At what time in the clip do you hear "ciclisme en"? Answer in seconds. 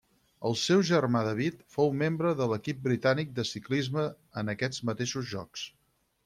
3.51-4.51